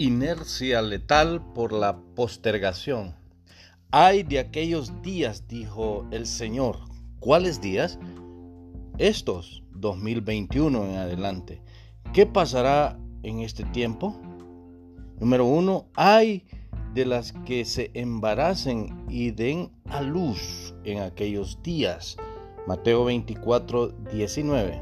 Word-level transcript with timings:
Inercia 0.00 0.80
letal 0.80 1.42
por 1.54 1.72
la 1.72 1.98
postergación. 2.14 3.16
Hay 3.90 4.22
de 4.22 4.38
aquellos 4.38 5.02
días, 5.02 5.48
dijo 5.48 6.06
el 6.12 6.24
Señor. 6.26 6.78
¿Cuáles 7.18 7.60
días? 7.60 7.98
Estos, 8.98 9.64
2021 9.72 10.84
en 10.84 10.94
adelante. 10.98 11.60
¿Qué 12.12 12.26
pasará 12.26 12.96
en 13.24 13.40
este 13.40 13.64
tiempo? 13.64 14.16
Número 15.18 15.44
uno, 15.46 15.88
hay 15.96 16.46
de 16.94 17.04
las 17.04 17.32
que 17.32 17.64
se 17.64 17.90
embaracen 17.94 19.04
y 19.08 19.32
den 19.32 19.72
a 19.86 20.00
luz 20.00 20.76
en 20.84 21.00
aquellos 21.00 21.60
días. 21.64 22.16
Mateo 22.68 23.04
24, 23.04 23.88
19. 24.12 24.80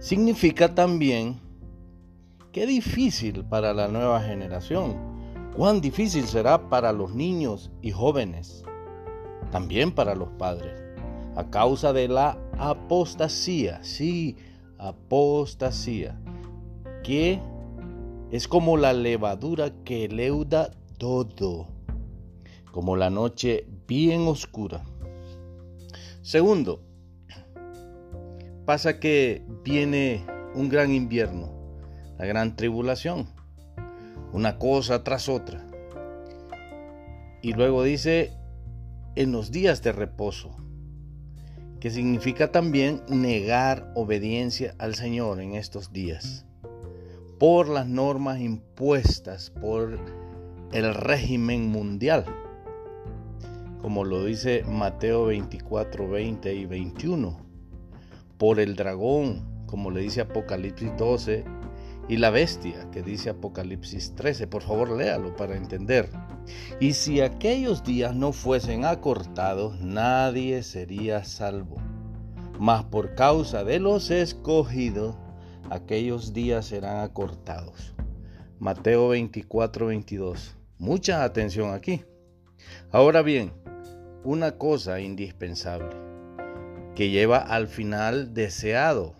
Significa 0.00 0.74
también 0.74 1.45
Qué 2.56 2.64
difícil 2.64 3.44
para 3.44 3.74
la 3.74 3.86
nueva 3.86 4.18
generación. 4.22 4.96
Cuán 5.54 5.82
difícil 5.82 6.24
será 6.24 6.70
para 6.70 6.90
los 6.90 7.14
niños 7.14 7.70
y 7.82 7.90
jóvenes. 7.90 8.64
También 9.50 9.92
para 9.92 10.14
los 10.14 10.30
padres. 10.38 10.72
A 11.34 11.50
causa 11.50 11.92
de 11.92 12.08
la 12.08 12.38
apostasía. 12.56 13.84
Sí, 13.84 14.38
apostasía. 14.78 16.18
Que 17.04 17.42
es 18.30 18.48
como 18.48 18.78
la 18.78 18.94
levadura 18.94 19.74
que 19.84 20.08
leuda 20.08 20.70
todo. 20.96 21.68
Como 22.72 22.96
la 22.96 23.10
noche 23.10 23.66
bien 23.86 24.26
oscura. 24.26 24.82
Segundo, 26.22 26.80
pasa 28.64 28.98
que 28.98 29.44
viene 29.62 30.24
un 30.54 30.70
gran 30.70 30.90
invierno 30.94 31.55
la 32.18 32.26
gran 32.26 32.56
tribulación, 32.56 33.26
una 34.32 34.58
cosa 34.58 35.04
tras 35.04 35.28
otra. 35.28 35.64
Y 37.42 37.52
luego 37.52 37.82
dice, 37.82 38.32
en 39.14 39.32
los 39.32 39.50
días 39.50 39.82
de 39.82 39.92
reposo, 39.92 40.56
que 41.80 41.90
significa 41.90 42.50
también 42.50 43.02
negar 43.08 43.92
obediencia 43.94 44.74
al 44.78 44.94
Señor 44.94 45.40
en 45.40 45.54
estos 45.54 45.92
días, 45.92 46.46
por 47.38 47.68
las 47.68 47.86
normas 47.86 48.40
impuestas 48.40 49.50
por 49.50 49.98
el 50.72 50.94
régimen 50.94 51.68
mundial, 51.68 52.24
como 53.82 54.04
lo 54.04 54.24
dice 54.24 54.64
Mateo 54.64 55.26
24, 55.26 56.08
20 56.08 56.54
y 56.54 56.66
21, 56.66 57.38
por 58.38 58.58
el 58.58 58.74
dragón, 58.74 59.44
como 59.66 59.90
le 59.90 60.00
dice 60.00 60.22
Apocalipsis 60.22 60.90
12, 60.96 61.44
y 62.08 62.16
la 62.18 62.30
bestia 62.30 62.88
que 62.90 63.02
dice 63.02 63.30
Apocalipsis 63.30 64.14
13. 64.14 64.46
Por 64.46 64.62
favor, 64.62 64.96
léalo 64.96 65.34
para 65.36 65.56
entender. 65.56 66.08
Y 66.80 66.92
si 66.92 67.20
aquellos 67.20 67.82
días 67.82 68.14
no 68.14 68.32
fuesen 68.32 68.84
acortados, 68.84 69.80
nadie 69.80 70.62
sería 70.62 71.24
salvo. 71.24 71.76
Mas 72.58 72.84
por 72.84 73.14
causa 73.14 73.64
de 73.64 73.80
los 73.80 74.10
escogidos, 74.10 75.16
aquellos 75.70 76.32
días 76.32 76.66
serán 76.66 76.98
acortados. 76.98 77.94
Mateo 78.58 79.08
24, 79.08 79.86
22. 79.86 80.56
Mucha 80.78 81.24
atención 81.24 81.74
aquí. 81.74 82.04
Ahora 82.90 83.22
bien, 83.22 83.52
una 84.24 84.52
cosa 84.52 85.00
indispensable 85.00 85.96
que 86.94 87.10
lleva 87.10 87.38
al 87.38 87.68
final 87.68 88.32
deseado 88.32 89.14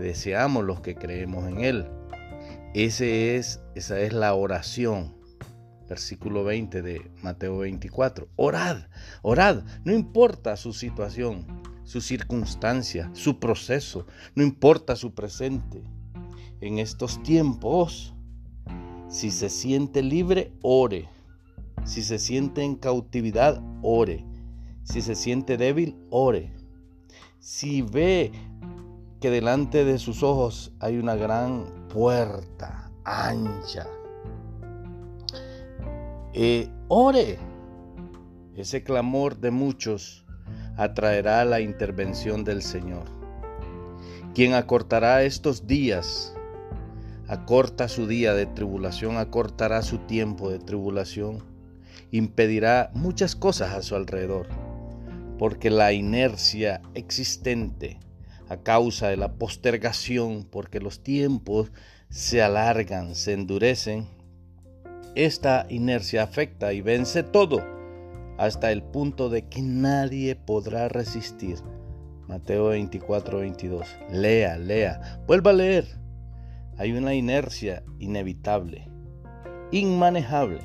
deseamos 0.00 0.64
los 0.64 0.80
que 0.80 0.94
creemos 0.94 1.48
en 1.48 1.60
Él. 1.60 1.86
Ese 2.74 3.36
es, 3.36 3.60
esa 3.74 4.00
es 4.00 4.12
la 4.12 4.34
oración. 4.34 5.16
Versículo 5.88 6.44
20 6.44 6.82
de 6.82 7.10
Mateo 7.22 7.58
24. 7.58 8.28
Orad, 8.36 8.88
orad, 9.22 9.62
no 9.84 9.92
importa 9.92 10.56
su 10.56 10.72
situación, 10.72 11.46
su 11.84 12.00
circunstancia, 12.00 13.08
su 13.14 13.38
proceso, 13.38 14.06
no 14.34 14.42
importa 14.42 14.96
su 14.96 15.14
presente. 15.14 15.82
En 16.60 16.78
estos 16.78 17.22
tiempos, 17.22 18.14
si 19.08 19.30
se 19.30 19.48
siente 19.48 20.02
libre, 20.02 20.52
ore. 20.62 21.08
Si 21.84 22.02
se 22.02 22.18
siente 22.18 22.62
en 22.62 22.74
cautividad, 22.74 23.62
ore. 23.82 24.24
Si 24.82 25.00
se 25.00 25.14
siente 25.14 25.56
débil, 25.56 25.96
ore. 26.10 26.52
Si 27.38 27.82
ve 27.82 28.32
que 29.20 29.30
delante 29.30 29.84
de 29.84 29.98
sus 29.98 30.22
ojos 30.22 30.72
hay 30.80 30.98
una 30.98 31.16
gran 31.16 31.64
puerta 31.88 32.90
ancha. 33.04 33.86
Eh, 36.34 36.68
ore. 36.88 37.38
Ese 38.56 38.82
clamor 38.82 39.36
de 39.38 39.50
muchos 39.50 40.24
atraerá 40.76 41.44
la 41.44 41.60
intervención 41.60 42.44
del 42.44 42.62
Señor. 42.62 43.04
Quien 44.34 44.54
acortará 44.54 45.22
estos 45.22 45.66
días, 45.66 46.34
acorta 47.28 47.88
su 47.88 48.06
día 48.06 48.34
de 48.34 48.46
tribulación, 48.46 49.16
acortará 49.16 49.82
su 49.82 49.98
tiempo 49.98 50.50
de 50.50 50.58
tribulación, 50.58 51.42
impedirá 52.10 52.90
muchas 52.94 53.34
cosas 53.34 53.74
a 53.74 53.82
su 53.82 53.94
alrededor, 53.94 54.46
porque 55.38 55.70
la 55.70 55.92
inercia 55.92 56.82
existente 56.94 57.98
a 58.48 58.58
causa 58.58 59.08
de 59.08 59.16
la 59.16 59.34
postergación, 59.34 60.44
porque 60.44 60.80
los 60.80 61.02
tiempos 61.02 61.72
se 62.08 62.42
alargan, 62.42 63.14
se 63.14 63.32
endurecen, 63.32 64.06
esta 65.16 65.66
inercia 65.70 66.22
afecta 66.22 66.72
y 66.74 66.82
vence 66.82 67.22
todo 67.22 67.64
hasta 68.36 68.70
el 68.70 68.82
punto 68.82 69.30
de 69.30 69.48
que 69.48 69.62
nadie 69.62 70.36
podrá 70.36 70.88
resistir. 70.88 71.56
Mateo 72.28 72.66
24, 72.66 73.38
22. 73.38 73.86
Lea, 74.10 74.58
lea, 74.58 75.22
vuelva 75.26 75.52
a 75.52 75.54
leer. 75.54 75.86
Hay 76.76 76.92
una 76.92 77.14
inercia 77.14 77.82
inevitable, 77.98 78.90
inmanejable. 79.70 80.60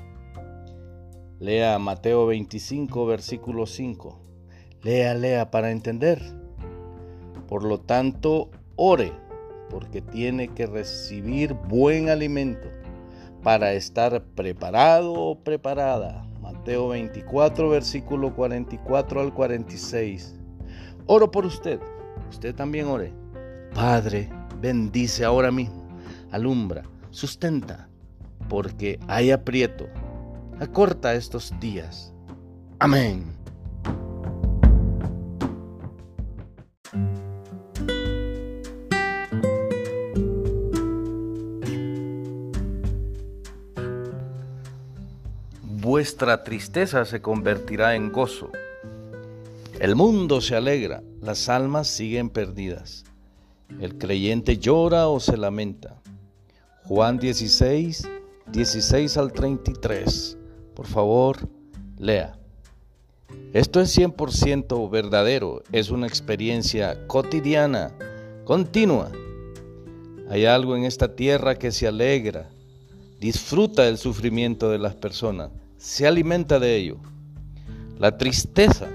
Lea 1.39 1.79
Mateo 1.79 2.25
25, 2.27 3.05
versículo 3.05 3.65
5. 3.65 4.19
Lea, 4.83 5.13
lea 5.13 5.49
para 5.49 5.71
entender. 5.71 6.40
Por 7.51 7.65
lo 7.65 7.81
tanto, 7.81 8.49
ore, 8.77 9.11
porque 9.69 10.01
tiene 10.01 10.47
que 10.47 10.67
recibir 10.67 11.53
buen 11.53 12.07
alimento 12.07 12.69
para 13.43 13.73
estar 13.73 14.23
preparado 14.23 15.11
o 15.11 15.37
preparada. 15.43 16.25
Mateo 16.39 16.87
24, 16.87 17.67
versículo 17.67 18.33
44 18.33 19.19
al 19.19 19.33
46. 19.33 20.33
Oro 21.07 21.29
por 21.29 21.45
usted. 21.45 21.81
Usted 22.29 22.55
también 22.55 22.87
ore. 22.87 23.11
Padre, 23.75 24.29
bendice 24.61 25.25
ahora 25.25 25.51
mismo. 25.51 25.89
Alumbra, 26.31 26.83
sustenta, 27.09 27.89
porque 28.47 28.97
hay 29.09 29.29
aprieto. 29.31 29.89
Acorta 30.61 31.15
estos 31.15 31.53
días. 31.59 32.13
Amén. 32.79 33.40
Vuestra 46.01 46.43
tristeza 46.43 47.05
se 47.05 47.21
convertirá 47.21 47.95
en 47.95 48.11
gozo. 48.11 48.49
El 49.79 49.95
mundo 49.95 50.41
se 50.41 50.55
alegra, 50.55 51.03
las 51.21 51.47
almas 51.47 51.87
siguen 51.89 52.31
perdidas. 52.31 53.03
El 53.79 53.99
creyente 53.99 54.57
llora 54.57 55.09
o 55.09 55.19
se 55.19 55.37
lamenta. 55.37 56.01
Juan 56.85 57.19
16, 57.19 58.09
16 58.47 59.15
al 59.15 59.31
33. 59.31 60.39
Por 60.73 60.87
favor, 60.87 61.47
lea. 61.99 62.35
Esto 63.53 63.79
es 63.79 63.95
100% 63.95 64.89
verdadero, 64.89 65.61
es 65.71 65.91
una 65.91 66.07
experiencia 66.07 67.05
cotidiana, 67.05 67.91
continua. 68.43 69.11
Hay 70.31 70.47
algo 70.47 70.75
en 70.75 70.83
esta 70.85 71.15
tierra 71.15 71.59
que 71.59 71.71
se 71.71 71.85
alegra, 71.87 72.49
disfruta 73.19 73.87
el 73.87 73.99
sufrimiento 73.99 74.71
de 74.71 74.79
las 74.79 74.95
personas 74.95 75.60
se 75.81 76.05
alimenta 76.05 76.59
de 76.59 76.75
ello. 76.75 76.97
La 77.97 78.15
tristeza, 78.15 78.87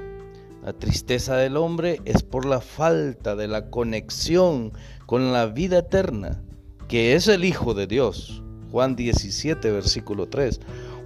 la 0.63 0.73
tristeza 0.73 1.37
del 1.37 1.57
hombre 1.57 2.01
es 2.05 2.23
por 2.23 2.47
la 2.47 2.61
falta 2.61 3.35
de 3.35 3.49
la 3.49 3.71
conexión 3.71 4.73
con 5.05 5.33
la 5.33 5.47
vida 5.47 5.79
eterna, 5.79 6.41
que 6.87 7.15
es 7.15 7.27
el 7.27 7.45
Hijo 7.45 7.75
de 7.75 7.89
Dios. 7.89 8.41
Juan 8.71 8.95
17, 8.95 9.69
versículo 9.73 10.29
3. 10.29 10.61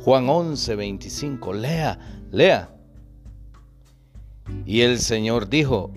Juan 0.04 0.28
11, 0.28 0.76
25. 0.76 1.54
Lea, 1.54 1.98
lea. 2.30 2.74
Y 4.66 4.82
el 4.82 4.98
Señor 4.98 5.48
dijo, 5.48 5.92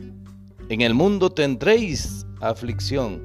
en 0.69 0.79
el 0.79 0.93
mundo 0.93 1.29
tendréis 1.29 2.25
aflicción, 2.39 3.21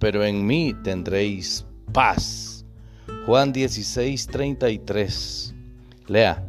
pero 0.00 0.24
en 0.24 0.44
mí 0.44 0.74
tendréis 0.82 1.64
paz. 1.92 2.64
Juan 3.24 3.52
16, 3.52 4.26
33. 4.26 5.51
Lea. 6.06 6.44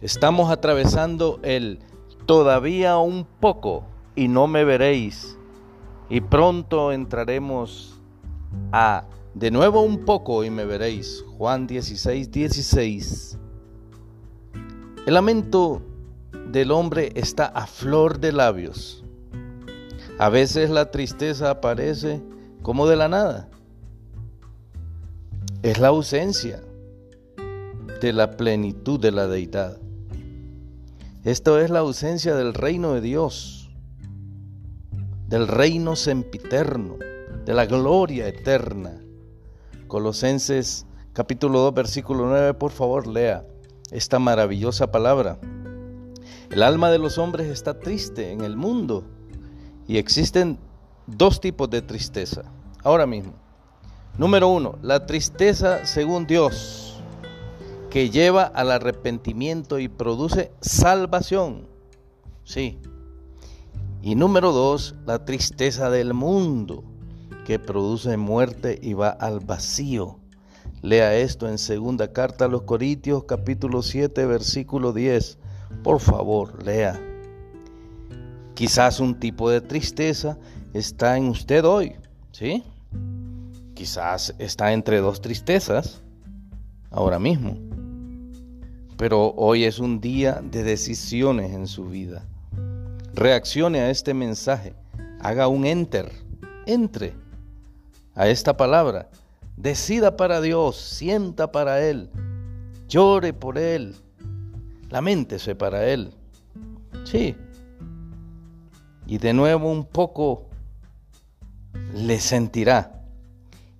Estamos 0.00 0.50
atravesando 0.50 1.40
el 1.42 1.80
todavía 2.26 2.98
un 2.98 3.24
poco 3.24 3.84
y 4.14 4.28
no 4.28 4.46
me 4.46 4.64
veréis. 4.64 5.36
Y 6.10 6.20
pronto 6.20 6.92
entraremos 6.92 8.00
a 8.72 9.04
de 9.34 9.50
nuevo 9.50 9.82
un 9.82 10.04
poco 10.04 10.44
y 10.44 10.50
me 10.50 10.64
veréis. 10.64 11.24
Juan 11.36 11.66
16, 11.66 12.30
16. 12.30 13.38
El 15.06 15.14
lamento 15.14 15.82
del 16.48 16.70
hombre 16.70 17.12
está 17.14 17.46
a 17.46 17.66
flor 17.66 18.20
de 18.20 18.32
labios. 18.32 19.04
A 20.18 20.28
veces 20.28 20.70
la 20.70 20.90
tristeza 20.90 21.50
aparece 21.50 22.22
como 22.62 22.86
de 22.86 22.96
la 22.96 23.08
nada. 23.08 23.48
Es 25.62 25.78
la 25.78 25.88
ausencia 25.88 26.62
de 28.00 28.12
la 28.12 28.36
plenitud 28.36 29.00
de 29.00 29.10
la 29.10 29.26
deidad. 29.26 29.78
Esto 31.24 31.58
es 31.58 31.70
la 31.70 31.80
ausencia 31.80 32.34
del 32.36 32.54
reino 32.54 32.94
de 32.94 33.00
Dios, 33.00 33.70
del 35.26 35.48
reino 35.48 35.96
sempiterno, 35.96 36.96
de 37.44 37.54
la 37.54 37.66
gloria 37.66 38.28
eterna. 38.28 39.00
Colosenses 39.88 40.86
capítulo 41.12 41.60
2 41.60 41.74
versículo 41.74 42.26
9, 42.26 42.54
por 42.54 42.70
favor 42.70 43.06
lea 43.06 43.44
esta 43.90 44.18
maravillosa 44.18 44.92
palabra. 44.92 45.38
El 46.50 46.62
alma 46.62 46.90
de 46.90 46.98
los 46.98 47.18
hombres 47.18 47.48
está 47.48 47.80
triste 47.80 48.30
en 48.30 48.42
el 48.42 48.56
mundo 48.56 49.04
y 49.88 49.96
existen 49.96 50.58
dos 51.06 51.40
tipos 51.40 51.68
de 51.68 51.82
tristeza. 51.82 52.44
Ahora 52.84 53.06
mismo. 53.06 53.34
Número 54.16 54.48
uno, 54.48 54.78
la 54.82 55.06
tristeza 55.06 55.84
según 55.84 56.26
Dios, 56.26 56.87
que 57.90 58.10
lleva 58.10 58.44
al 58.44 58.70
arrepentimiento 58.70 59.78
y 59.78 59.88
produce 59.88 60.52
salvación. 60.60 61.66
Sí. 62.44 62.78
Y 64.02 64.14
número 64.14 64.52
dos, 64.52 64.94
la 65.06 65.24
tristeza 65.24 65.90
del 65.90 66.14
mundo, 66.14 66.84
que 67.44 67.58
produce 67.58 68.16
muerte 68.16 68.78
y 68.80 68.92
va 68.92 69.08
al 69.08 69.40
vacío. 69.40 70.18
Lea 70.82 71.16
esto 71.16 71.48
en 71.48 71.58
segunda 71.58 72.12
carta 72.12 72.44
a 72.44 72.48
los 72.48 72.62
Corintios 72.62 73.24
capítulo 73.24 73.82
7 73.82 74.26
versículo 74.26 74.92
10. 74.92 75.38
Por 75.82 76.00
favor, 76.00 76.62
lea. 76.64 77.00
Quizás 78.54 79.00
un 79.00 79.18
tipo 79.18 79.50
de 79.50 79.60
tristeza 79.60 80.38
está 80.74 81.16
en 81.16 81.28
usted 81.28 81.64
hoy, 81.64 81.94
¿sí? 82.32 82.62
Quizás 83.74 84.34
está 84.38 84.72
entre 84.72 84.98
dos 85.00 85.20
tristezas 85.20 86.02
ahora 86.90 87.18
mismo. 87.18 87.67
Pero 88.98 89.32
hoy 89.36 89.62
es 89.62 89.78
un 89.78 90.00
día 90.00 90.42
de 90.42 90.64
decisiones 90.64 91.52
en 91.52 91.68
su 91.68 91.88
vida. 91.88 92.26
Reaccione 93.14 93.78
a 93.78 93.90
este 93.90 94.12
mensaje. 94.12 94.74
Haga 95.20 95.46
un 95.46 95.64
enter. 95.64 96.10
Entre 96.66 97.14
a 98.16 98.28
esta 98.28 98.56
palabra. 98.56 99.08
Decida 99.56 100.16
para 100.16 100.40
Dios. 100.40 100.76
Sienta 100.76 101.52
para 101.52 101.80
Él. 101.80 102.10
Llore 102.88 103.32
por 103.32 103.56
Él. 103.56 103.94
Laméntese 104.90 105.54
para 105.54 105.86
Él. 105.86 106.12
Sí. 107.04 107.36
Y 109.06 109.18
de 109.18 109.32
nuevo 109.32 109.70
un 109.70 109.84
poco 109.84 110.48
le 111.94 112.18
sentirá. 112.18 113.04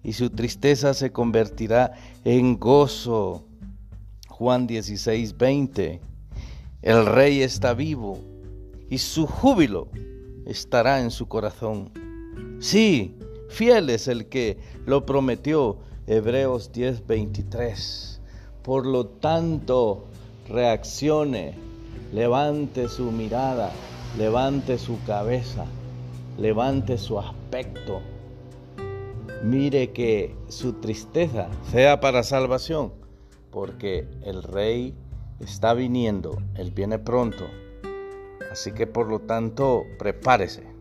Y 0.05 0.13
su 0.13 0.31
tristeza 0.31 0.95
se 0.95 1.11
convertirá 1.11 1.95
en 2.25 2.57
gozo. 2.57 3.48
Juan 4.39 4.69
16, 4.69 5.37
20. 5.37 6.01
El 6.83 7.07
rey 7.07 7.43
está 7.43 7.75
vivo 7.75 8.21
y 8.89 8.99
su 8.99 9.27
júbilo 9.27 9.89
estará 10.47 11.01
en 11.01 11.11
su 11.11 11.27
corazón. 11.27 11.91
Sí, 12.61 13.17
fiel 13.49 13.91
es 13.91 14.07
el 14.07 14.27
que 14.27 14.57
lo 14.87 15.05
prometió. 15.05 15.79
Hebreos 16.07 16.71
10, 16.71 17.05
23. 17.09 18.21
Por 18.63 18.87
lo 18.87 19.07
tanto, 19.07 20.05
reaccione, 20.49 21.55
levante 22.13 22.89
su 22.89 23.11
mirada, 23.11 23.73
levante 24.17 24.79
su 24.79 25.03
cabeza, 25.03 25.65
levante 26.39 26.97
su 26.97 27.19
aspecto. 27.19 28.03
Mire 29.43 29.91
que 29.91 30.37
su 30.49 30.75
tristeza 30.75 31.49
sea 31.73 31.99
para 31.99 32.23
salvación, 32.23 32.93
porque 33.59 34.07
el 34.23 34.45
rey 34.45 34.95
está 35.41 35.75
viniendo, 35.75 36.41
él 36.55 36.71
viene 36.71 37.01
pronto. 37.01 37.45
Así 38.53 38.71
que 38.71 38.87
por 38.87 39.09
lo 39.09 39.19
tanto, 39.19 39.83
prepárese. 39.99 40.78